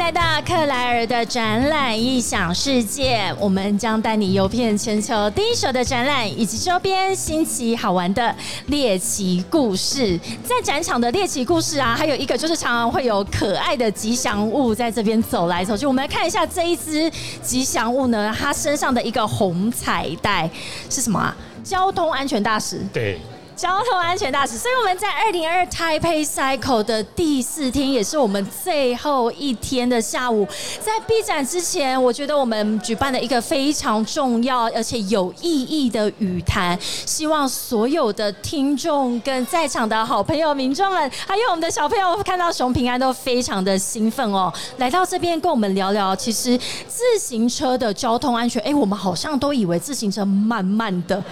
[0.00, 8.34] 来到克莱尔的展览异想世界，我们将带你游遍全球第一手的展览以及周边新奇好玩的
[8.68, 10.18] 猎奇故事。
[10.42, 15.86] 在展场的猎奇故事啊，还有一个就是常常会有可爱的吉祥物在这边走来走去。
[15.86, 17.12] 我们来看一下这一只
[17.42, 20.48] 吉祥物呢，它身上的一个红彩带
[20.88, 21.36] 是什么啊？
[21.62, 22.80] 交通安全大使。
[22.90, 23.20] 对。
[23.60, 30.48] 交通安全大使，所以我们在二零二 Taipei Cycle 的第四天，也是我们最后一天的下午，
[30.80, 51.22] 在闭展之前，我觉得我们举办了一个非常重要而且有意义的语谈，希望所有的听众跟在场的好朋友、民众们，还有我们的小朋友，看到熊平安都非常的兴奋哦，来到这边跟我们聊聊，其实自行车的交通安全，哎，我们好像都以为自行车慢慢的。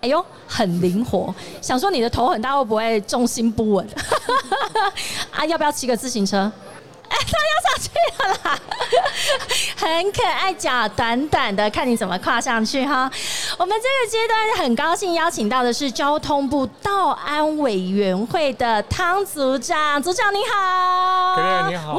[0.00, 1.34] 哎呦，很灵活。
[1.60, 3.86] 想说你的头很大，会不会重心不稳？
[5.30, 6.50] 啊，要不要骑个自行车？
[7.26, 7.90] 哎，他要上去
[8.22, 8.58] 了啦，
[9.76, 13.10] 很可爱，脚短短的，看你怎么跨上去哈。
[13.58, 21.94] 我们这个阶段很高兴邀请到的是交通部道安委员会的汤组长，组长你好，各位你好，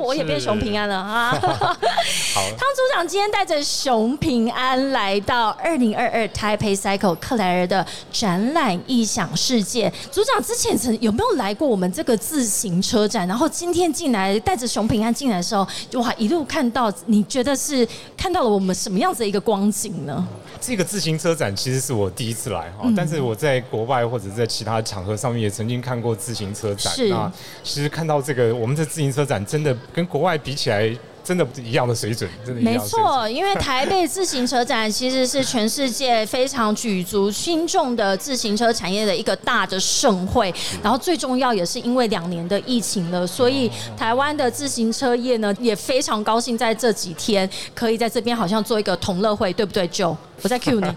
[0.00, 1.30] 我也变熊平安了啊。
[1.40, 9.92] 好，汤组长今天带着熊平安来到二零二二 Taipei Cycle 克莱尔的展览异想世界。
[10.10, 13.28] 组长之前曾有没有来过我们这个自行车展？
[13.28, 14.39] 然后今天进来。
[14.40, 20.26] 来带着熊平安进来的时候，哇，一路看到，你觉得是看到了我们什么样子的一个光景呢？
[20.60, 26.92] 这个自行车展其实是我第一次来哈，但是我在国外或者在其他场合上面也曾经看过自行车展。
[27.08, 27.30] 那
[27.62, 30.96] 其实看到这个，我们的自行车展真的跟国外比起来。
[31.30, 32.60] 真的一样的水准，真的。
[32.60, 40.52] 没错，因为台北自行车展其实是全世界非常举足轻重的自行车产业的一个大的盛会。
[40.82, 50.16] 然后最重要也是因为两年的疫情了，所以台湾的自行车业呢也非常高兴在这几天可以在这边好像做一个同乐会，对不对，Joe？
[50.42, 50.80] 我在 cue 你，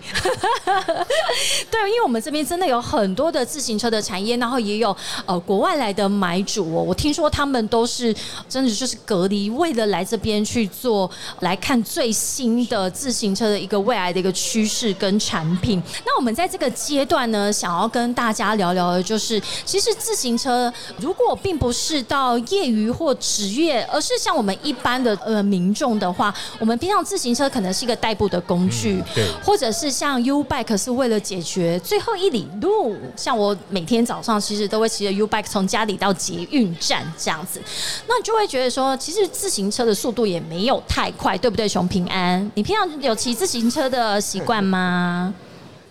[1.70, 4.96] 对，因为我们这边真的有很多的自行车的产业，然后也有
[5.26, 6.84] 呃国外来的买主哦。
[6.84, 8.16] 我听说他们都是
[8.48, 11.09] 真的就是隔离，为了来这边去做
[11.42, 15.82] 来看最新的自行车的一个未来的一个趋势跟产品。
[16.06, 29.03] 那我们在这个阶段呢，想要跟大家聊聊的就是，其实自行车如果并不是到业余或职业，而是像我们一般的呃民众的话，我们平常自行车可能是一个代步的工具。
[29.42, 37.62] 或者是像 U Bike 是为了解决最后一里路，像我每天早上其实都会骑着 U Bike 从家里到捷运站这样子，
[38.08, 41.68] 那你就会觉得说，其实自行车的速度也没有太快，对不对？
[41.68, 45.34] 熊平安，你平常有骑自行车的习惯吗？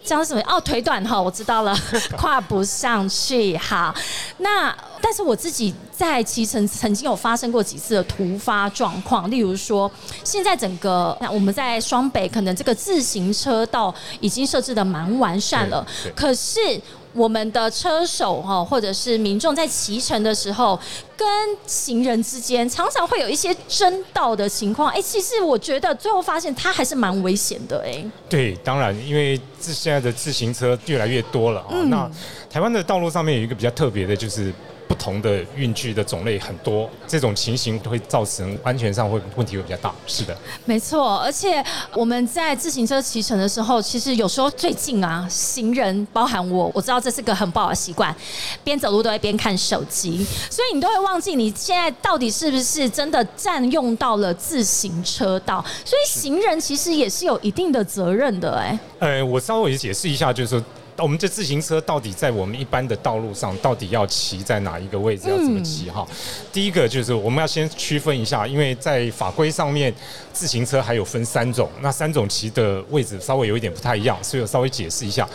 [0.04, 0.42] 这样什么？
[0.46, 1.76] 哦，腿短哈，我知道了，
[2.16, 3.56] 跨不上去。
[3.56, 3.94] 好，
[4.38, 9.90] 那但是我自己在骑乘曾经有发生过几次的突发状况，例如说，
[10.24, 16.80] 现在整个那我们在双北可能这个自行车道已经设置的蛮完善了，可是。
[17.12, 20.78] 我们的车手哈，或者是民众在骑乘的时候，
[21.16, 21.28] 跟
[21.66, 24.88] 行人之间常常会有一些争道的情况。
[24.90, 27.82] 哎，其实我觉得最后发现它还是蛮危险的。
[27.86, 31.82] 哎，对，当然，因为自现在的自行车越来越多了啊。
[31.86, 32.10] 那
[32.50, 34.52] 台湾的道路上面有一个比较特别的，就是。
[34.92, 39.90] 不同的运具的种类很多，这种情形会造成安全上会问题会比较大。
[40.06, 40.36] 是的，
[40.66, 41.16] 没错。
[41.20, 41.64] 而且
[41.94, 48.14] 我们在自行车骑乘的时候，其实有时候最近啊，行人包含我，我知道这是个很不好的习惯，
[48.62, 55.64] 边走路都会边看手机，所以你都会忘记你现在到底是不是真的占用到了自行车道。
[55.86, 58.78] 所以行人其实也是有一定的责任的，哎。
[58.98, 60.62] 呃，我稍微解释一下，就是说。
[60.98, 65.28] 我们这自行车到底在我们一般的道路上，到底要骑在哪一个位置？
[65.28, 65.90] 要怎么骑？
[65.90, 66.06] 哈，
[66.52, 69.92] 第一个就是我们要先区分一下，因为在法规上面，
[70.32, 75.28] 自行车还有分三种，那三种骑的位置稍微有一点不太一样，所以我稍微解释一下。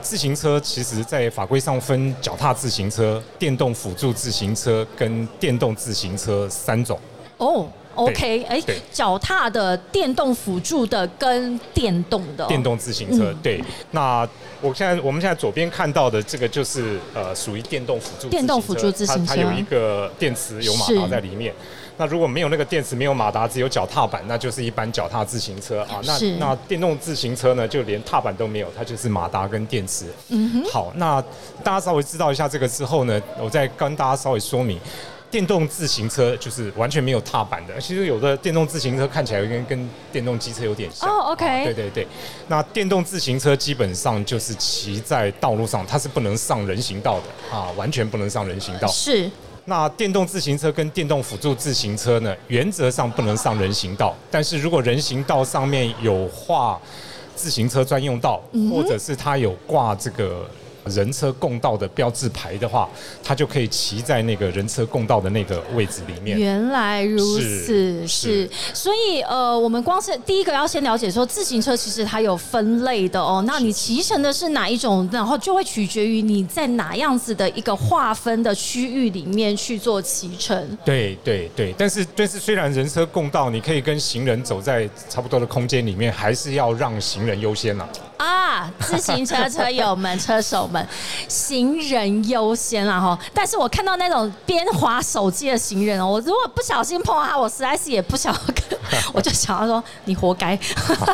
[0.00, 6.98] 自行车其实在法规上分脚踏自行车、电动辅助自行车跟电动自行车三种。
[7.38, 7.66] 哦。
[7.98, 8.62] OK，哎，
[8.92, 13.62] 脚踏的、电动辅助的跟电动的电动自行车，对。
[13.90, 14.26] 那
[14.60, 21.52] 我现在我们现在左边看到的这个就是呃属于电动辅助电动辅助自行车，它有一个电池有马达在里面。
[22.00, 25.98] 那如果没有那个电池，没有马达，只有脚踏板，那就是一般脚踏自行车啊。
[26.04, 30.06] 那那电动自行车呢，就连踏板都没有，它就是马达跟电池。
[30.28, 30.70] 嗯哼。
[30.70, 31.20] 好，那
[31.64, 34.78] 大家稍微知道一下这个之后呢，我再跟大家稍微说明。
[35.30, 37.78] 电动自行车就是完全没有踏板的。
[37.80, 41.08] 其实有的电动自行车看起来跟跟电动机车有点像。
[41.08, 41.64] 哦，OK。
[41.64, 42.06] 对对对。
[42.48, 48.88] 那电动自行车基本上就是骑在道路上，它是不能上人行道的啊，完全不能上人行道。
[48.88, 49.30] 是。
[49.66, 56.80] 那电动自行车跟电动辅助自行车呢，原则上不能上人行道，但是如果人行道上面有画
[57.36, 58.40] 自行车专用道，
[58.72, 60.48] 或者是它有挂这个。
[60.88, 62.88] 人车共道的标志牌的话，
[63.22, 66.38] 它就可以骑在那个人车共道的那个位置里面。
[66.38, 68.48] 原来如此，是。
[68.72, 73.42] 所以呃，我们光是第一个要先了解说，自行车其实它有分类的哦。
[73.46, 80.78] 那你骑乘的是哪一种，然后就会取决于你在哪样子的一个划分的区域里面去做骑乘。
[80.84, 87.88] 对对对，但是但是虽然人车共道，你可以跟行人走在差不多的空间里面，还是要让行人优先了。
[88.16, 88.17] 啊，
[88.80, 90.86] 自行车车友们、车手们，
[91.28, 93.18] 行人优先啊哈！
[93.32, 98.34] 但是我看到那种边滑手机的行人哦，我如果不小心碰到他，我实在是也不想，
[99.12, 100.58] 我就想要说你活该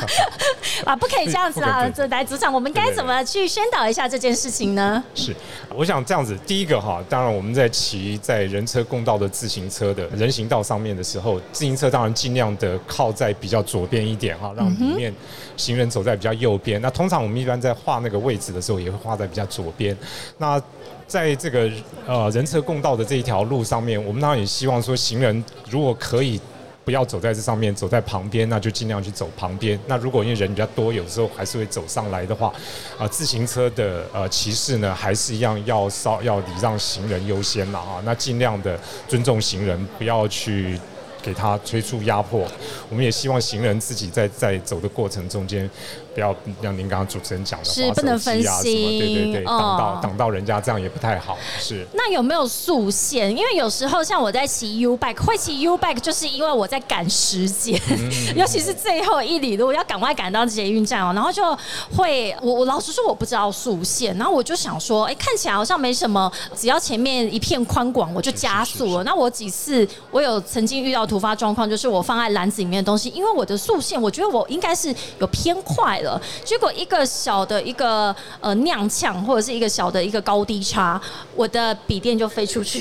[0.85, 0.95] 啊！
[0.97, 1.89] 不可以这样子啊！
[1.89, 5.03] 这来组长，我们该怎么去宣导一下这件事情呢？
[5.15, 5.35] 是，
[5.75, 15.13] 我想这样子，第一个哈，当然我们在骑在人车共道的自行车的人行道上面的时候，自行车当然尽量的靠在比较左边一点哈，让里面
[15.57, 16.81] 行人走在比较右边。
[16.81, 19.97] 那通常我们一般在画那个位置的时候，也会画在比较左边。
[20.39, 20.61] 那
[21.07, 21.71] 在这个
[22.07, 26.41] 呃人车共道的这一条路上面，我们当然也希望说，行人如果可以
[26.85, 29.79] 不要走在这上面，走在旁边，那就尽量去走旁边。
[29.87, 32.53] 那如果因为人比较多，有时候还是会走上来的话，
[32.99, 38.03] 啊，自行车的呃骑士呢，还是一样要稍要礼让行人优先了啊。
[38.05, 40.79] 那尽量的尊重行人，不要去。
[41.25, 42.47] 给他催促压迫，
[42.91, 45.69] 我们也希望行人自己在在走的过程中间，
[46.15, 51.39] 不要像您刚刚主持人讲的，是不能分心，对对对，挡到挡到人家这样也不太好。
[51.59, 51.87] 是。
[51.95, 53.31] 那有没有速限？
[53.31, 57.81] 因为有时候像我在骑 U bike，会骑 U bike 就是因为我在赶时间，
[58.37, 61.57] 尤其是最后一里路要赶快赶到捷运站哦，然后就
[61.97, 69.05] 会我我老实说我不知道速限，然后我就想说，哎，看起来好像没什么，只要前面一片宽广，我就加速了。
[69.05, 71.05] 那我几次我有曾经遇到。
[71.05, 81.01] 突发状况就是我放在篮子里面的东西，因为我的速限，我觉得我应该是有偏快了，结果一个小的一个呃踉跄，或者是一个小的一个高低差，
[81.35, 82.81] 我的笔电就飞出去，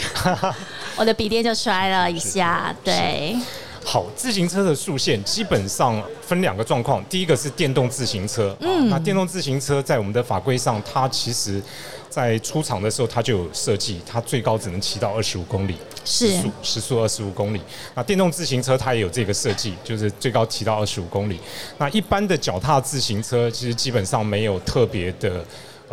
[0.95, 2.73] 我的笔电就摔了一下。
[2.83, 3.35] 对，
[3.83, 11.61] 好，自行车的速限基本上分两个状况，第一个是电动自行车，嗯，那电动自行车在我们的法规上，它其实。
[12.13, 15.75] 在出厂的时候，它就有设计，它最高只能骑到二十五公里，
[16.05, 17.59] 时速时速二十五公里。
[17.95, 21.39] 那电动自行车它也有这个设计，就是最高骑到二十五公里。
[21.79, 25.43] 那一般的脚踏自行车其实基本上没有特别的。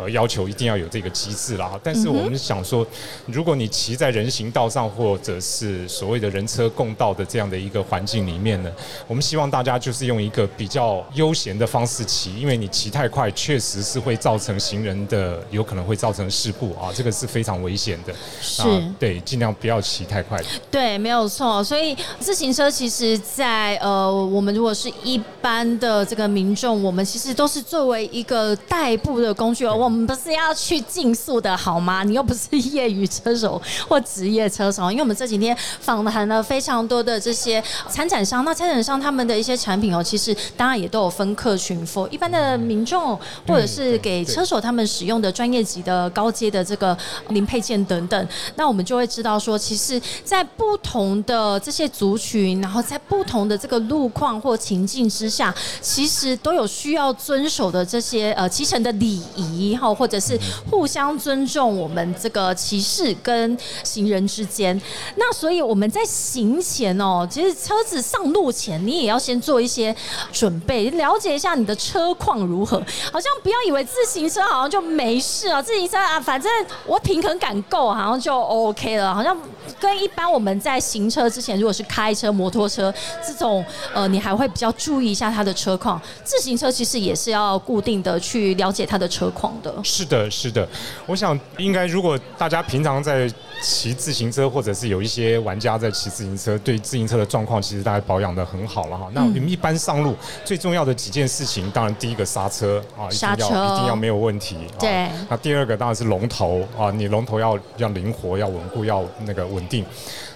[0.01, 1.79] 呃，要求一定要有这个机制啦。
[1.83, 2.85] 但是我们想说，
[3.27, 8.71] 如果你骑在人行道上，或者是所谓的人车共道的这样的一个环境里面呢，
[9.07, 18.13] 我们希望大家就是用一个比较悠闲的方式骑，因为你骑太快，确实是会造成行人的有可能会造成事故啊，这个是非常危险的。
[18.41, 18.63] 是，
[18.97, 20.41] 对，尽量不要骑太快。
[20.71, 21.63] 对，没有错。
[21.63, 29.81] 所以自行车其实，在呃，我们如果是一般的这个民众，我们其实都是作为一个代步的工具而。
[29.81, 32.03] 我们不是要去竞速的好吗？
[32.03, 34.89] 你又不是业余车手或职业车手。
[34.89, 46.97] 因为我们这几天访谈了非常多的这些参展商，那参展商他们的一些产品哦，其实当然也都有分客群，for 一般的民众，或者是给车手他们使用的专业级的高阶的这个
[47.29, 48.27] 零配件等等。
[48.55, 59.70] 那我们就会知道说，其实，在不同的这些族群，然后在不同的这个路况或情境之下，其实都有需要遵守的这些呃骑乘的礼仪。
[59.75, 64.79] 好，或者是互相尊重我们这个骑士跟行人之间。
[65.15, 69.95] 那所以我们在行前哦，其实车子上路前，你也要先做一些
[70.31, 72.81] 准备，了解一下你的车况如何。
[73.11, 76.51] 好像不要以为自行车好像就没事啊，自行车啊，反正
[76.85, 79.13] 我平衡感够，好像就 OK 了。
[79.13, 79.37] 好像
[79.79, 82.93] 跟一般我们在行车之前，如果是开车、摩托车
[83.25, 83.63] 这种，
[83.93, 86.01] 呃，你还会比较注意一下它的车况。
[86.23, 89.53] 自行车其实也是要固定的去了解它的车况。
[89.83, 90.67] 是的，是的，
[91.05, 99.07] 我想应该，如果大家平常在骑自行车，或者是有一些玩家在骑自行车，对自行车的状况，其实大家保养的很好了哈。
[99.13, 104.57] 那你们一般上路最重要的几件事情，当然第一个刹车啊，一定要一定要没有问题。
[104.79, 105.07] 对。
[105.29, 109.85] 那第二个当然是龙头啊，你龙头要要灵活，要稳固，要那个稳定。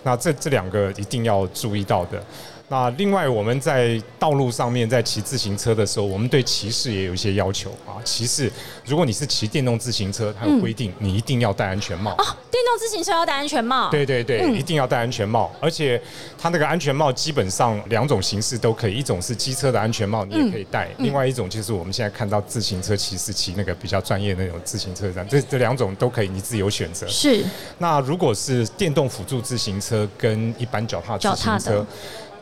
[0.04, 2.24] 那这这两个一定要注意到的。
[2.68, 8.02] 那另外，我们在道路上面在骑自行车的时候，我们对骑士也有一些要求啊。
[8.04, 8.52] 骑士，
[8.86, 12.12] 如果你是骑电动自行车，它有规定，你一定要戴安全帽。
[12.14, 13.92] 啊，电动自行车要戴安全帽。
[13.92, 15.52] 对对对，一定要戴安全帽。
[15.62, 16.02] 而且，
[16.40, 27.06] 它那个安全帽基本上两种形式都可以，一种是机车的安全帽，你也可以戴；另外一种就是我们现在看到自行车骑士骑那个比较专业那种自行车这这两种都可以，你自由选择。
[27.06, 27.46] 是。
[27.78, 31.86] 那如果是电动辅助自行车跟一般脚踏自行车。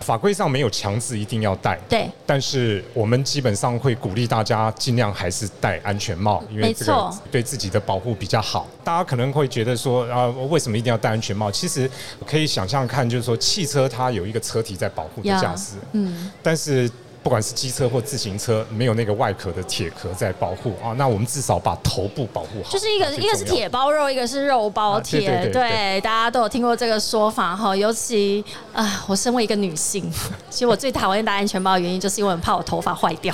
[0.04, 8.68] 法规上没有强制一定要戴，对，但是我们基本上会鼓励大家尽量还是戴安全帽，因为这个对自己的保护比较好。
[8.84, 11.50] 大家可能会觉得说啊，为什么一定要戴安全帽？
[11.50, 11.90] 其实
[12.28, 16.92] 可以想象看，就是说汽车它有一个车体在保护驾驶，嗯，但是。
[17.24, 22.70] 不管是机车或自行车，没有那个外壳的铁壳在保护啊，那我们至少把头部保护好。
[22.70, 27.74] 就是一个一个是铁包肉，一个是肉包铁，对，大家都有听过这个说法哈。
[27.74, 30.12] 尤其啊，我身为一个女性，
[30.52, 33.34] 其实我最讨厌戴安全包的原因，就是因为怕我头发坏掉。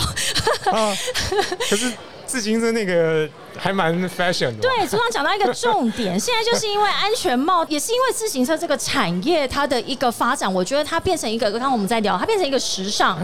[1.69, 1.91] 可是。
[2.29, 3.27] 自行车那个
[3.59, 4.61] 还蛮 fashion 的。
[4.61, 13.17] 对，组长讲到一个重点， 现在就是因为安全帽，也是因为自行车这个产业它的一个发展，我觉得它变成一个，刚刚我们在聊，它变成一个时尚，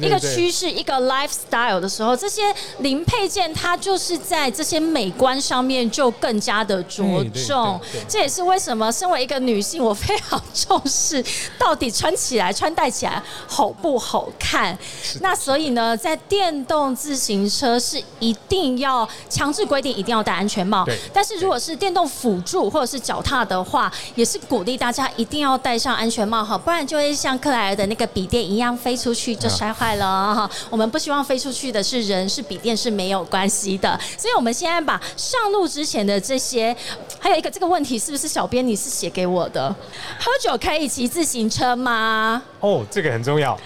[0.00, 2.42] 一个趋势，一个 lifestyle 的时候，这些
[2.78, 7.02] 零配件它就是在这些美观上面就更加的着
[7.46, 7.80] 重。
[8.08, 11.24] 这也是为什么身为一个女性，我非常重视
[11.58, 14.76] 到底穿起来、穿戴起来好不好看。
[15.20, 18.36] 那所以呢，在电动自行车是一。
[18.48, 30.50] 定要强制规定一定要戴安全帽，但是如果是电动辅助或者是脚踏的话，也是鼓励大家一定要戴上安全帽哈，不然就会像克莱尔的那个笔电一样飞出去就摔坏了哈。
[30.70, 33.98] 我们不希望飞出去的是人，是笔电是没有关系的。
[34.18, 36.76] 所以我们现在把上路之前的这些，
[37.18, 39.74] 还有一个这个问题是不是小编你是写给我的？
[40.18, 42.42] 喝酒可以骑自行车吗？
[42.60, 43.58] 哦，这个很重要，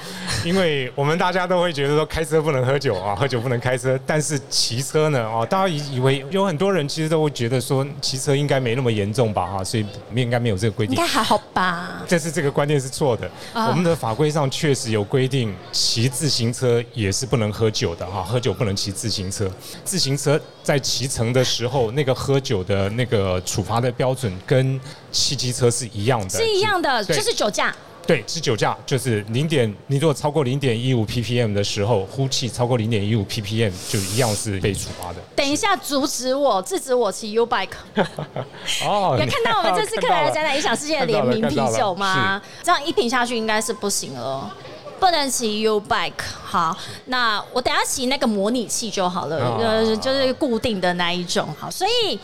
[0.44, 5.20] 因为我们大家都会觉得说开车不能喝酒啊，喝酒不能开车，但是骑骑车呢？
[5.20, 9.46] 哦，大家以以为有很多人其实都会觉得说骑车应该没那么严重吧？
[9.46, 12.02] 哈，所以应该没有这个规定，应该还好吧？
[12.08, 13.30] 但是这个观念是错的。
[13.54, 19.50] 我们的法规上确实有规定，骑自行车也是不能喝酒的哈，喝酒不能骑自行车。
[19.84, 27.74] 自行车在骑乘的时候，那个喝酒的那个处罚的标准跟汽机车是一样的，是一样的，就是酒驾。
[28.06, 35.16] 对，是酒驾，就是零点，你如果超过零点一五 ppm 的时候，呼气超过零点一五 ppm 就一样是被处罚的。
[35.34, 37.68] 等一下，阻止我，制止我骑 U bike。
[38.86, 42.40] 哦，有看到我们这次克莱尔加拿大影响世界的联名啤酒吗？
[42.62, 44.54] 这样一瓶下去应该是不行了，
[45.00, 46.12] 不能骑 U bike。
[46.44, 51.48] 好，那我等下骑那个模拟器就好了，呃，就是固定的那一种。
[51.58, 52.18] 好，所以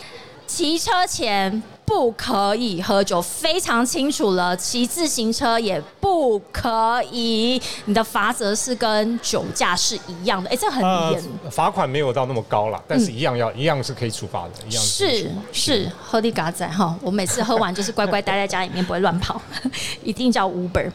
[0.47, 1.63] 骑车前。
[1.85, 4.57] 不可以喝酒，非常清楚了。
[4.57, 10.49] 骑自行车也不可以，你的罚则是跟酒驾是一样的。
[10.49, 11.23] 哎，这很严。
[11.51, 16.97] 罚款没有到那么高了，但是一样要一样是可以处罚的，一样是是喝的嘎仔哈。
[17.03, 19.41] 我每次喝完就是乖乖待在家里面，不会乱跑，
[20.03, 20.91] 一定叫 Uber。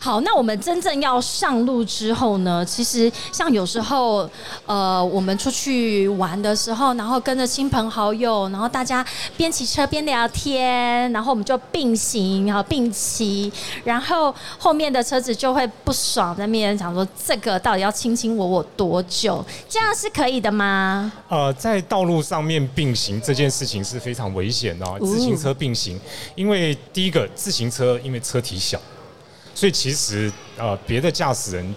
[0.00, 2.64] 好，那我们真正要上路之后呢？
[2.64, 4.28] 其实像有时候
[4.66, 9.04] 呃，我们出去玩的时候，然后跟着亲朋好友，然后大家
[9.36, 10.11] 边骑车边聊。
[10.12, 13.50] 聊天，然后我们就并行，然后并骑，
[13.82, 19.42] 然后后面的车子就会不爽，在面前讲说：“这个到底要卿卿我我多久？
[19.66, 25.98] 这样是可以的吗？”呃，在道路上面并行这件事情是非常危险的，自行车并行，
[26.34, 28.78] 因为第一个自行车因为车体小，
[29.54, 31.74] 所以其实呃别的驾驶人。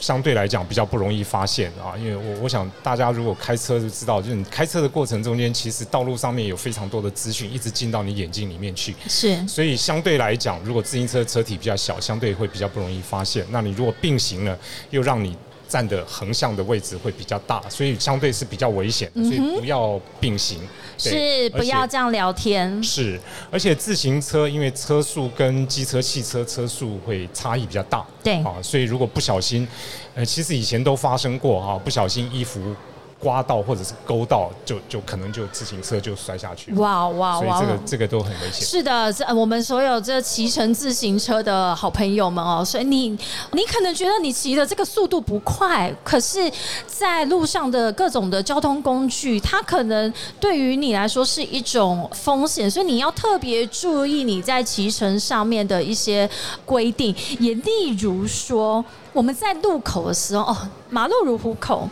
[0.00, 8.94] 相对来讲比较不容易发现啊，因为我我想大家如果开车就知道，就是你开车的过程中间，其实道路上面有非常多的资讯一直进到你眼睛里面去。
[9.08, 9.46] 是。
[9.46, 13.44] 所以相对来讲，如果自行车车体比较小，相对会比较不容易发现。
[13.50, 14.58] 那你如果并行了，
[14.90, 15.36] 又让你。
[15.68, 20.58] 站的横向的位置会比较大，所以相对是比较危险，所以不要并行。
[20.96, 22.82] 是不要这样聊天。
[22.82, 23.20] 是，
[23.50, 28.04] 而且自行车因为车速跟机车、汽车车速会差异比较大。
[28.24, 29.68] 对啊，所以如果不小心，
[30.14, 32.74] 呃，其实以前都发生过啊，不小心衣服。
[33.20, 36.72] 刮到或者是勾到，就就可能就自行车就摔下去。
[36.74, 37.58] 哇哇哇！
[37.58, 38.64] 所以这个这个都很危险。
[38.64, 43.08] 是的，这我们所有这骑乘自行车的好朋友们哦，所以你
[43.52, 46.50] 你可能觉得你骑的这个速度不快，可是
[46.86, 56.28] 在路上的各种的交通工具，它可能对于你来说是一种风险，所以你要特别注意你在骑乘上面的一些
[56.64, 58.84] 规定，也例如说。
[59.14, 60.56] 我们在路口的时候，哦，
[60.90, 61.88] 马路如虎口，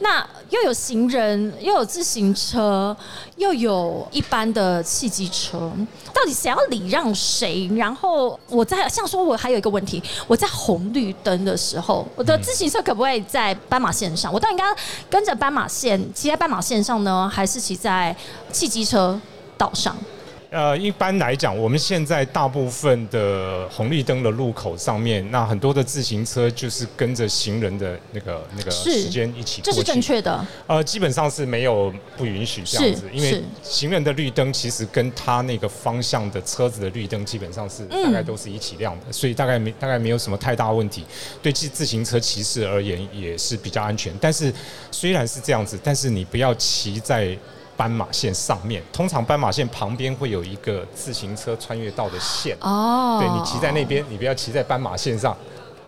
[0.00, 2.96] 那又有行人，又有自行车，
[3.36, 5.72] 又有一般的汽机车，
[6.14, 7.68] 到底谁要礼让谁？
[7.76, 14.32] 然后我在像说，我还有一个问题，我在红绿灯的时候，我的自行车可不可以在斑马线上？
[14.32, 14.64] 我到底应该
[15.10, 18.16] 跟着斑马线骑在斑马线上呢，还是骑在
[18.52, 19.20] 汽机车
[19.58, 19.96] 道上？
[20.48, 29.72] 呃，一般来讲，我们现在大部分的红绿灯的路口上面，那很多的自行车就是跟着行人的那个那个时间一起过去。
[29.72, 30.46] 这是正确的。
[30.68, 41.04] 呃，基本上是没有不允许这样子，因为行人的绿灯其实跟他那个方向的车子的绿灯基本上是嗯大概都是一起亮的，所以大概没大概没有什么太大问题。
[41.42, 44.12] 对自自行车骑士而言也是比较安全。
[44.20, 44.52] 但是
[44.92, 47.36] 虽然是这样子，但是你不要骑在。
[47.76, 52.56] 斑马线上面，通常斑马线旁边会有一个自行车穿越道的线。
[52.60, 55.36] 哦，对你骑在那边，你不要骑在斑马线上。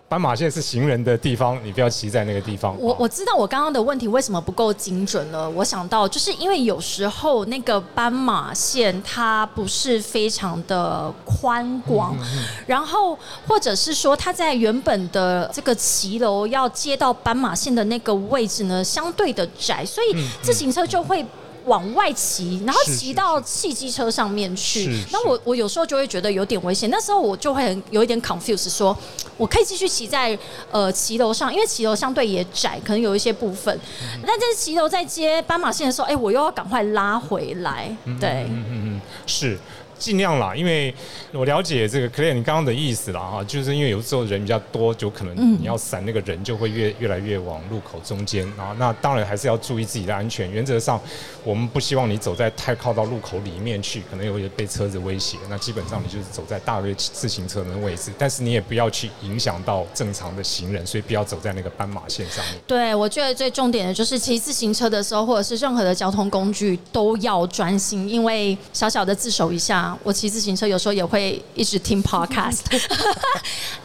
[0.07, 2.75] 斑马线是行人的地方，你不要骑在那个地方。
[2.79, 5.47] 我哦我知道我刚刚的问题为什么不够精准了。
[5.51, 12.17] 我想到就是因为有时候那个斑马线它不是非常的宽广，
[12.65, 13.15] 然后
[13.47, 21.23] 或者是说它在原本的这个骑楼要接到斑马线的那个位置呢，相对的窄，所以自行车就会。
[21.69, 25.05] 往外骑，然后是是骑到汽机车上面去是。
[25.11, 28.97] 那我我有时候就会觉得有点危险，那时候我就会很有一点 confuse，说
[29.37, 30.37] 我可以继续骑在
[30.71, 33.73] 呃骑楼上，因为骑楼相对也窄，可能有一些部分。
[34.15, 37.95] 嗯但在骑楼在接斑马线的时候，哎、我又要赶快拉回来。
[38.19, 39.57] 对，嗯嗯嗯，是
[39.99, 40.93] 尽量啦，因为
[41.33, 48.73] 我了解这个 Clare 你刚刚的意思啦哈，就是因为有时候人比较多，就可能你要闪那个人就会越越来越往路口中间啊。
[48.79, 50.49] 那当然还是要注意自己的安全。
[50.49, 50.99] 原则上，
[51.43, 55.37] 我们不希望你走在太靠到路口里面去，可能有些被车子威胁。
[55.49, 62.55] 那基本上你就是走在大约自行车的位置，但是你也不要去影响到正常的行人，所以不要走在那个斑马线上面。
[62.65, 72.59] 对，我觉得最重点的就是骑自行车的时候，或者是任何的交通工具都要专心，因为小小的自首一下，我骑自行车有时候也会一直听 podcast，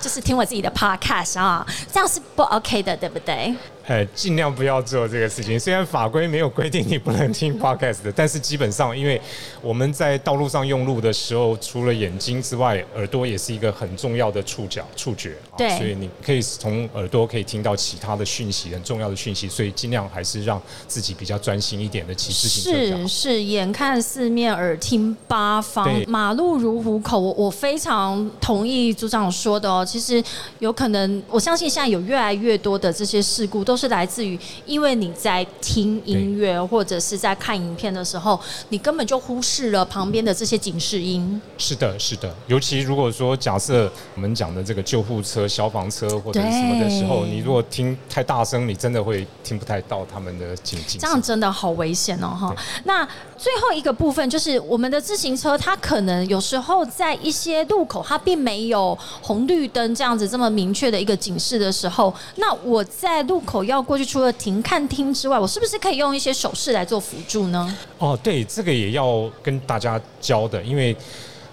[0.00, 3.54] 就是听我自己的 podcast 啊，这样是不 OK 的，对不对？
[3.86, 5.58] 呃，尽量不要做这个事情。
[5.60, 9.20] 虽然法规没有规定你不能听 podcast 的，但是基本上，因为
[9.60, 15.32] 我们在道路上用路的时候，除了眼睛之外，耳朵也是一个很重要的触角、触觉。
[15.50, 19.48] 啊对所以你可以从耳朵可以听到其他的讯息，很重要的讯息。
[19.48, 27.20] 所以尽量还是让自己比较专心一点的骑自行车是是，眼看四面，耳听八方，马路如虎口。
[27.20, 29.84] 我我非常同意组长说的哦。
[29.86, 30.22] 其实
[30.58, 41.40] 有可能，我相信现在有越来越多的这些事故，都是来自于因为你在听音乐或者是在看影片的时候，你根本就忽视了旁边的这些警示音。
[41.58, 51.00] 是的，是的，尤其如果说假设我们讲的这个救护车、消防车或者什么的时候，你如果听太大声，你真的会听不太到他们的警警。
[51.00, 52.54] 这样真的好危险哦，哈。
[52.84, 53.06] 那
[53.36, 67.76] 最后一个部分就是我们的自行车，它可能有时候在一些路口，它并没有红绿灯这样子这么明确的一个警示的时候，那我在路口要过去，除了停看听之外，我是不是可以用一些手势来做辅助呢？
[67.98, 70.96] 哦，对，这个也要跟大家教的，因为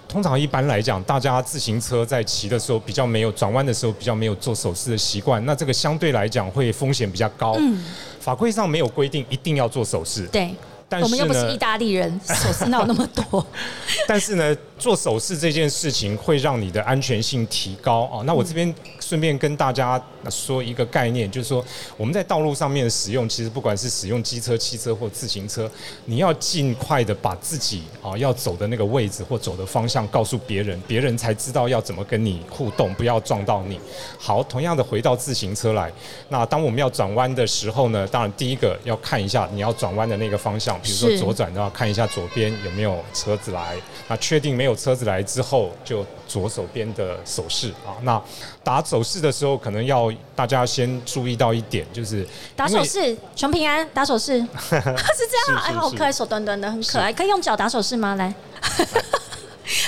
[0.08, 7.54] 通常一般来讲，大家自行车在骑的时候比较没有转弯的时候比较没有做手势的习惯，那这个相对来讲会风险比较高。
[7.58, 7.82] 嗯，
[8.20, 10.54] 法规上没有规定一定要做手势，对。
[10.88, 13.46] 但是我们又不是意，大利人，手势哪有那么多？
[14.06, 18.20] 但是呢，做手势这件事情会让你的安全性提高啊。
[18.26, 18.74] 那我这边
[19.12, 21.62] 顺便跟大家说一个概念，就是说
[21.98, 25.70] 我们在道路上面使用，其实不管是使用机车、汽车或自行车，
[26.06, 33.78] 你要尽快的把自己啊要走的那个位置或走的方向告诉别人，别人才知道要怎么跟你互动，不要撞到你。
[34.18, 35.92] 好，同样的回到自行车来，
[36.30, 43.76] 那当我们要转弯的时候呢，当然第一个要看一下你要转弯的那个方向，比如说左转的话，看一下左边有没有车子来。
[44.08, 47.92] 那确定没有车子来之后，就左手边的手势啊。
[48.00, 48.22] 那
[48.64, 58.14] 打手势的时候，可能要大家先注意到一点，就是打手势，全平安，打手势， 是这样啊，哎，好可爱，手短短的，很可爱，可以用脚打手势吗？
[58.14, 58.34] 来。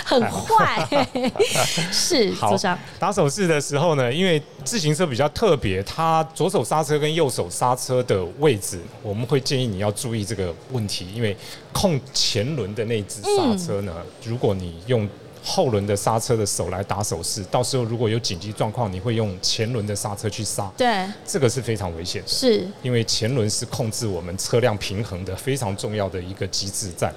[0.04, 0.88] 很坏，
[1.92, 11.36] 是好组长，打手势的时候呢，因为自行车比较特别，它左手刹车跟右手刹车的位置，我们会建议你要注意这个问题，因为
[11.72, 15.06] 控前轮的那只刹车呢，如果你用
[15.46, 22.28] 后轮的刹车的手来打手势，到时候如果有紧急状况，你会用前轮的刹车去刹，对，这个是非常危险的。
[22.28, 22.66] 是。
[22.82, 27.12] 因为前轮是控制我们车辆平衡的非常重要的一个机制在，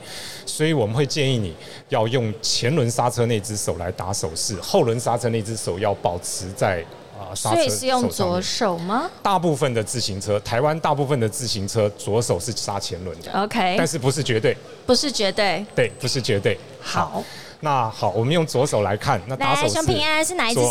[0.45, 1.55] 所以我们会建议你
[1.87, 6.83] 要用前轮刹车那只手来打手势，后轮刹车那只手要保持在
[7.17, 9.09] 啊刹车所以是用左手吗？
[9.23, 15.65] 大部分的自行车，台湾大部分的自行车左手是刹前轮的，？OK，但是不是绝对，不是绝对。
[15.73, 16.57] 对，不是绝对。
[16.81, 17.23] 好，
[17.61, 20.61] 那好，我们用左手来看，那打手来，势熊平安是哪一手？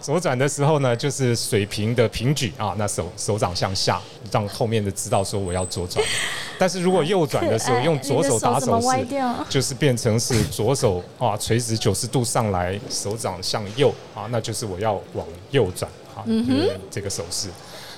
[0.00, 6.04] 左转的时候呢，就是水平的平举啊，那手手掌向下，让后面的知道说我要左转。
[6.58, 9.06] 但是如果右转的时候用左手打手势，
[9.48, 17.48] 就是变成是左手啊垂直九十度上来，手掌向右啊，那就是我要往右转啊，嗯这个手势。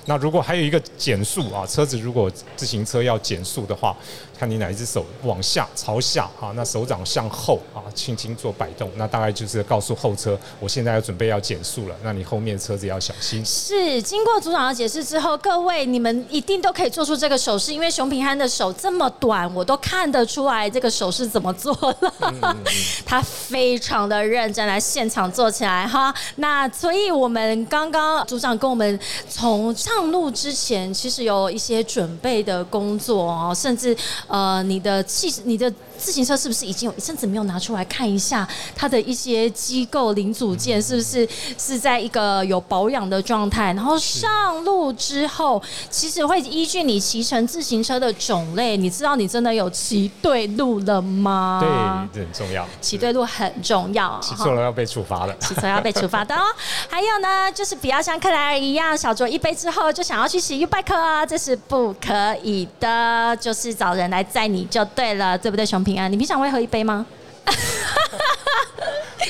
[0.07, 3.97] 那如果还有一个减速啊，车子如果自行车要减速的话，
[4.39, 13.45] 看你哪一只手往下朝下啊，那手掌向后啊，轻轻做摆动，那大概就是告诉后车，我现在要准备要减速了，那你后面车子要小心。
[13.45, 22.13] 是经过组长的解释之后，各位你们一定都可以做出这个手势，因为熊平安的手这么短，我都看得出来这个手势怎么做了。
[23.07, 26.13] 他非常的认真来现场做起来哈。
[26.37, 33.95] 那所以我们刚刚组长跟我们从上路之前，其实有一些准备的工作哦，甚至
[34.27, 35.73] 呃你的气你的
[36.03, 43.73] 自行车是不是已经有一阵子没有拿出来看一下它的一些机构零组件是不是是在一个有保养的状态？
[43.73, 51.61] 然后上路之后，其实会依据你骑乘自行车的种类，你知道你真的有骑对路了吗？
[52.13, 52.67] 对，这很重要。
[52.81, 55.37] 骑对路很重要，骑错了要被处罚的。
[55.39, 56.43] 骑车要被处罚的哦。
[56.89, 63.37] 还有呢，就是不要像克莱尔一样，小酌一杯之后就想要去骑 U bike 啊，这是不可以的。
[63.41, 67.07] 就是找人来载你就对了，对不对，熊平你平常会喝一杯吗？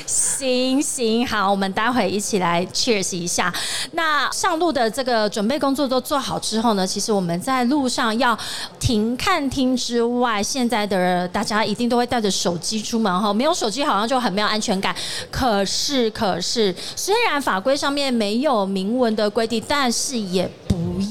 [0.06, 3.52] 行行好，我们待会一起来 cheers 一下。
[3.92, 8.36] 那上路的这个准备工作都做好之后呢，其实我们在路上要
[8.80, 14.94] 停看听之外，现在的大家一定都会带着手机出门哈，没有手机好像就很没有安全感。
[15.30, 20.50] 可是可是，虽然法规上面没有明文的规定，但是也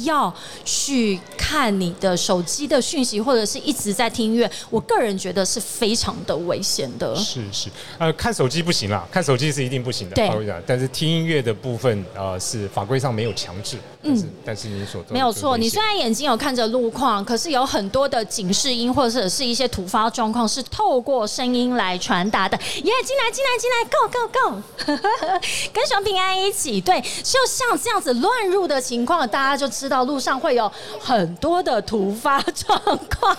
[0.03, 0.33] 要
[0.65, 4.49] 去看你的手机的讯息，或者是一直在听音乐。
[4.69, 7.15] 我个人觉得是非常的危险的。
[7.15, 10.29] 是是，呃，看手机不行啦，看手机是一定不行的，对
[10.65, 22.57] 但是听音乐的部分，呃，是法规上没有强制，嗯、但是你所没有错，你虽然眼睛有看着路况，可是有很多的警示音或者是一些突发状况是透过声音来传达的。
[22.57, 26.79] 耶，进来，进来，进来，Go Go Go，跟熊平安一起。
[26.81, 32.79] 对，就像这样子乱入的情况，大家就知道路上会有很多的突发状
[33.19, 33.35] 况，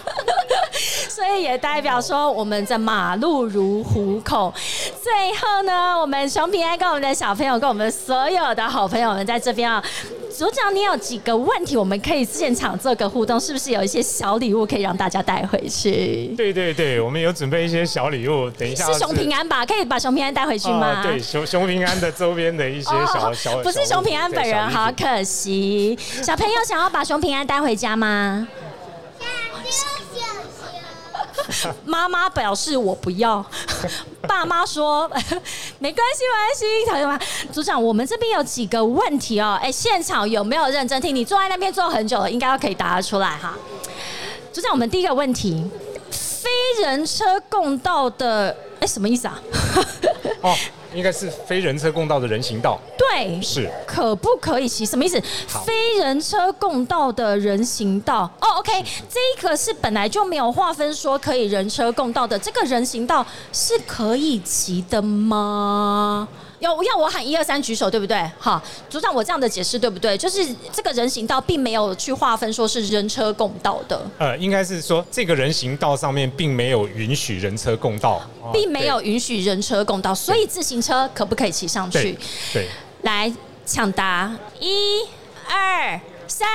[1.09, 4.53] 所以也代表说我们在马路如虎口。
[5.01, 9.81] 最后呢，我们熊平安跟我们的小朋友，跟我们所有的好朋友们在这边啊。
[10.33, 16.35] 组长，你有几个问题，我们可以现场做个互动，是不是有一些小礼物可以让大家带回去？
[16.37, 19.65] 对对对，我们有准备一些小礼物，等一下是熊平安吧？
[19.67, 20.87] 可以把熊平安带回去吗？
[20.87, 24.93] 啊对，熊熊平安的周边的一些小、哦小，不是熊平安本人，好好。
[24.93, 25.99] 可惜。
[26.23, 28.49] 小朋友想要把熊平安带回家吗？
[31.85, 33.45] 妈妈表示我不要，
[34.27, 35.11] 爸妈说
[35.83, 36.65] 没关系，没关系。
[36.89, 39.59] 同学们，组长，我们这边有几个问题哦。
[39.61, 41.13] 哎，现场有没有认真听？
[41.13, 43.59] 你坐在那边坐很久了，应该要可以答得出来哈。
[44.53, 45.69] 组长，我们第一个问题，
[46.09, 46.49] 非
[46.85, 49.43] 人车共道的，哎，什么意思啊？
[50.43, 50.55] 哦，
[50.93, 54.85] 应该是非人车共道的人行道，对，是可不可以骑？
[54.85, 55.21] 什么意思？
[55.65, 58.31] 非人车共道的人行道。
[58.41, 58.73] 哦，OK，
[59.09, 66.29] 这一个是本来就没有划分说可以人车共道的，这个人行道是可以骑的吗？
[66.63, 68.31] 要要我喊一二三举手，对不对？
[68.39, 70.17] 好，组长，我这样的解释对不对？
[70.17, 82.13] 就是这个人行道并没有去划分说是人车共道的，呃，应该是说这个人行道上面并没有允许人车共道，哦并没有允许人车共道，所以自行车可不可以骑上去？
[82.13, 82.19] 对
[82.53, 82.69] 对
[83.03, 83.33] 来
[83.67, 85.03] 抢答，一、
[85.51, 86.49] 二、三，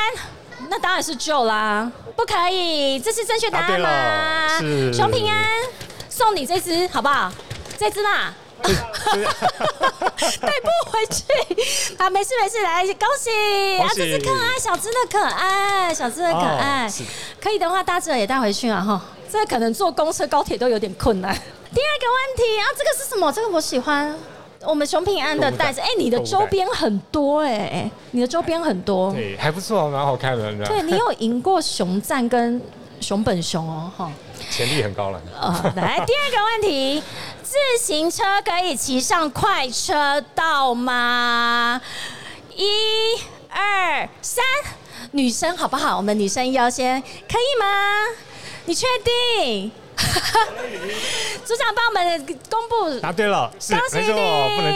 [0.70, 4.60] 那当然是救啦，不可以，这是正确答案吗？
[4.60, 5.46] 是熊平安，
[6.10, 7.30] 送你这只好不好？
[7.78, 8.34] 这只啦。
[10.42, 11.24] 带不回去
[11.98, 12.10] 啊！
[12.10, 13.30] 没事没事，来恭喜
[13.80, 13.88] 啊！
[13.96, 16.92] 这只可爱，小只的可爱，小只的可爱哦，
[17.42, 19.02] 可以的话，大只的也带回去啊哈。
[19.32, 21.34] 这可能坐公车、高铁都有点困难。
[21.74, 23.32] 第二个问题啊，这个是什么？
[23.32, 24.18] 这个我喜欢。
[24.66, 32.60] 我们熊平安的袋子，哎、你的周边很多哎、你的周边很多，对还不错，蛮好看的，对你有赢过熊赞跟
[33.02, 34.12] 熊本熊哦，哈。
[34.50, 35.22] 潜力很高了。
[35.40, 37.04] 呃，来第二个问题，
[37.44, 41.82] 自行车可以骑上快车道吗？
[42.56, 42.66] 一、
[43.50, 44.44] 二、三，
[45.12, 45.98] 女生好不好？
[45.98, 47.66] 我们女生优先，可以吗？
[48.66, 49.72] 你确定？
[51.44, 53.98] 组长帮我们公布，答对了，恭喜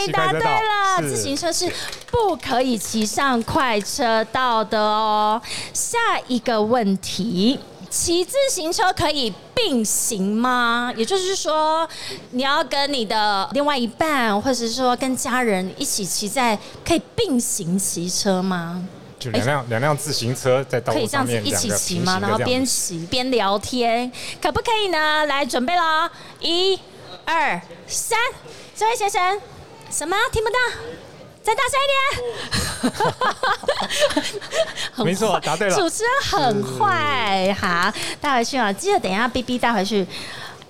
[0.05, 1.71] 你答对了，自行车是
[2.09, 5.41] 不可以骑上快车道的哦。
[5.73, 7.59] 下一个问题。
[7.91, 10.93] 骑自行车可以并行吗？
[10.95, 11.87] 也就是说，
[12.31, 18.87] 你要跟你的另外一半，或者是说跟家人一起骑在，可以并行骑车吗？
[19.19, 22.17] 就两辆两辆自行车在道可以路上面这样子一起骑吗？
[22.21, 24.09] 然后边骑边聊天，
[24.41, 25.25] 可不可以呢？
[25.25, 26.09] 来，准备喽！
[26.39, 26.79] 一、
[27.25, 28.17] 二、三，
[28.73, 29.37] 这位先生，
[29.91, 30.55] 什么听不到？
[31.43, 32.93] 再大声一点！
[34.93, 38.71] 很 没错答对了主持人很坏，好，带回去啊！
[38.71, 40.05] 记得等一下 B B 带回去。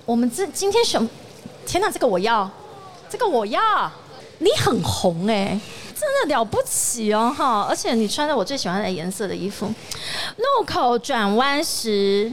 [0.04, 1.08] 我们这今天选，
[1.66, 2.50] 天哪，这个我要，
[3.08, 3.60] 这个我要，
[4.38, 5.60] 你很红哎、
[5.94, 7.66] 真的了不起哦哈！
[7.68, 9.66] 而且你穿着我最喜欢的颜色的衣服，
[10.36, 12.32] 路口转弯时。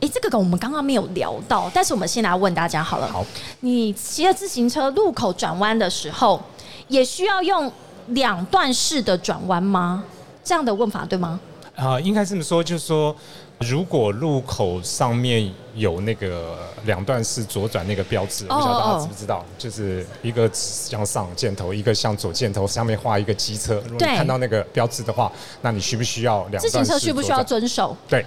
[0.00, 3.10] 诶，这个我们刚刚没有聊到，但是我们先来问大家好了。
[3.10, 3.26] 好，
[3.60, 6.40] 你骑着自行车路口转弯的时候，
[6.88, 7.70] 也需要用
[8.08, 10.04] 两段式的转弯吗？
[10.42, 11.38] 这样的问法对吗？
[11.76, 13.14] 啊、应该这么说，就是说，
[13.60, 19.44] 如果路口上面有那个两段式左转那个标志，我不知道大哦家知不知道？
[19.56, 23.80] 就是一个向上箭头，一个向左箭头，上面画一个机车。
[23.88, 25.30] 如果看到那个标志的话，
[25.62, 27.44] 那你需不需要两自行车需不需要？
[27.44, 27.96] 遵守？
[28.08, 28.26] 对，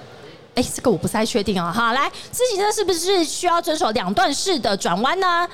[0.55, 1.73] 哎，这个我不太确定啊。
[1.73, 5.45] 好，来，自行车是不是需要遵守两段式的转弯呢？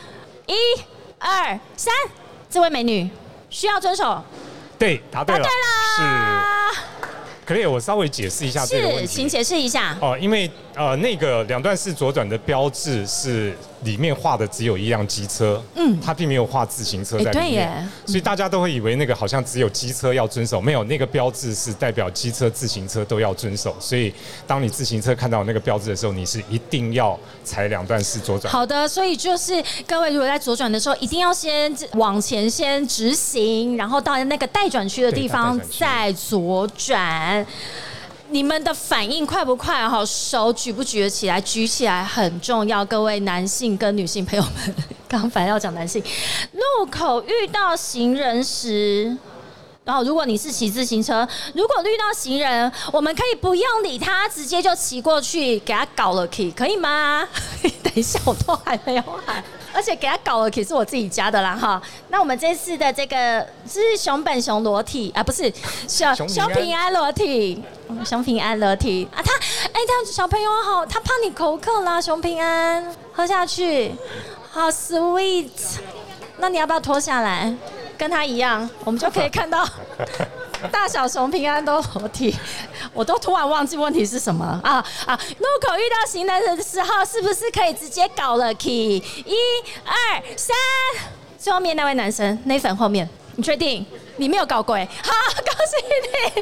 [0.46, 0.54] 一、
[1.17, 1.91] 二、三，
[2.49, 3.10] 这位美女
[3.49, 4.23] 需要遵守。
[4.79, 5.43] 对，答对了，
[5.95, 6.03] 是。
[6.03, 6.71] 啊，
[7.45, 9.07] 可以，我稍微解释一下这个问是，题。
[9.07, 9.97] 请解释一下。
[10.01, 24.13] 哦，因为呃，那个两段式左转的标志是里面画的只有一辆机车，嗯，它并没有画自行车在里面，所以大家都会以为那个好像只有机车要遵守，没有那个标志是代表机车、自行车都要遵守，所以
[24.46, 28.52] 当你自行车看到那个标志的时候，你是一定要踩两段式左转。
[28.52, 37.46] 好的，所以就是各位如果在左转的时候，一定要先往前先直行，然后到那个待转区的地方再左转。
[38.30, 39.88] 你们的反应快不快？
[39.88, 41.40] 哈，手举不举得起来？
[41.42, 42.84] 举起来很重要。
[42.86, 44.76] 各位男性跟女性朋友们，
[45.08, 46.04] 刚反正要讲男性，
[46.52, 49.18] 路口遇到行人时。
[49.88, 57.26] 然后，如果你是骑自行车，如果遇到行人，我们可以不用理他，直接就骑过去给他搞了 key，可以吗？
[57.82, 61.82] 等一下，我都还没有喊，而且给他搞了 key 是我自己加的啦哈。
[62.10, 65.50] 那我们这次的这个是熊本熊裸体啊，不是
[65.88, 69.34] 小熊平安熊平安裸体，嗯熊平安裸体啊，他
[69.71, 73.93] 哎，他小朋友好，他怕你口渴啦，熊平安喝下去，
[74.52, 75.47] 好 sweet。
[76.39, 77.52] 那你要不要脱下来，
[77.97, 79.67] 跟他一样，我们就可以看到
[80.71, 82.36] 大小熊平安都合体。
[82.93, 85.19] 我都突然忘记问题是什么啊啊！
[85.39, 88.97] 路口遇到行人的时候，是不是可以直接搞了 key？
[89.25, 89.36] 一
[89.86, 90.55] 二三，
[91.38, 93.86] 最后面那位男生，那粉后面，你确定？
[94.17, 94.88] 你没有搞鬼？
[95.03, 95.75] 好，恭喜
[96.36, 96.41] 你，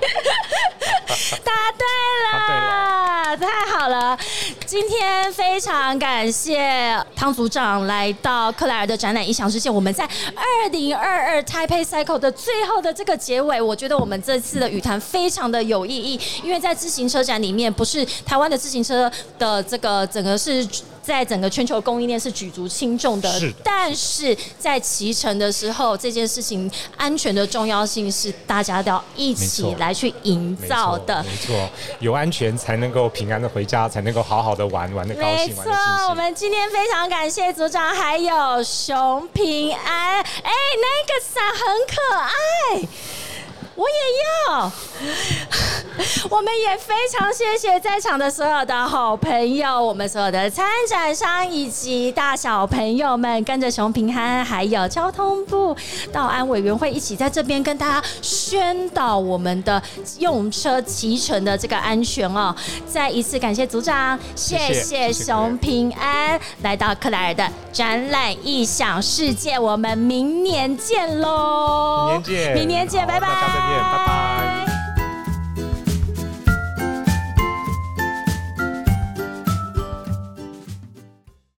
[1.43, 1.85] 答对
[2.23, 4.17] 了，太好了！
[4.65, 9.69] 今天非常感谢汤组长来到克莱尔的展览一想世界。
[9.69, 20.65] 我们在二零二二 Taipei Cycle 的最后的这个结尾，我觉得我们这次的语谈非常的有意义，因为在自行车展里面，不是台湾的自行车的这个整个是。
[21.05, 31.23] 在整个全球供应链是举足轻重的，是的但是在骑乘的时候，这件事情安全的重要性是大家都要一起来去营，造的。
[31.23, 35.71] 没错，有安全才能够平安的回家，才能够好好的玩，玩的高没兴，没错。
[36.09, 42.87] 我们今天非常感谢组长还有熊平安，哎，那个伞很可爱。
[43.75, 43.95] 我也
[44.47, 44.71] 要，
[46.31, 55.75] 我们也非常谢谢在场的所有的好朋友，我们所有的参展商以及大小朋友们，跟着熊平安还有交通部
[56.11, 59.81] 道安委员会一起在这边跟大家宣导我们的
[60.19, 62.55] 用车骑乘的这个安全哦。
[62.87, 72.07] 再一次感谢组长，谢谢熊平安来到克莱尔的展览异想世界，我们明年见喽！
[72.07, 73.27] 明年见明年见，拜拜，
[73.67, 74.74] 见拜拜。